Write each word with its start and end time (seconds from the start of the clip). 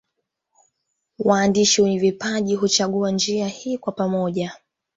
Waandishi 1.19 1.81
wenye 1.81 1.99
vipaji 1.99 2.55
huchagua 2.55 3.11
njia 3.11 3.47
hii 3.47 3.77
kwa 3.77 3.93
pamoja 3.93 4.55